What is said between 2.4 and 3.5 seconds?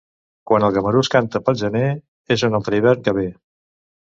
un altre hivern que ve.